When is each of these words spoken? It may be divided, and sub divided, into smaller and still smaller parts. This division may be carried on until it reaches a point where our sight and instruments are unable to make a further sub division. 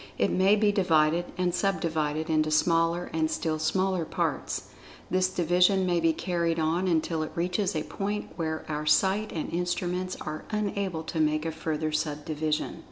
It 0.17 0.31
may 0.31 0.55
be 0.55 0.71
divided, 0.71 1.25
and 1.37 1.53
sub 1.53 1.79
divided, 1.79 2.27
into 2.27 2.49
smaller 2.49 3.11
and 3.13 3.29
still 3.29 3.59
smaller 3.59 4.03
parts. 4.03 4.69
This 5.11 5.29
division 5.29 5.85
may 5.85 5.99
be 5.99 6.11
carried 6.11 6.57
on 6.57 6.87
until 6.87 7.21
it 7.21 7.31
reaches 7.35 7.75
a 7.75 7.83
point 7.83 8.31
where 8.35 8.65
our 8.67 8.87
sight 8.87 9.31
and 9.31 9.53
instruments 9.53 10.17
are 10.19 10.43
unable 10.49 11.03
to 11.03 11.19
make 11.19 11.45
a 11.45 11.51
further 11.51 11.91
sub 11.91 12.25
division. 12.25 12.79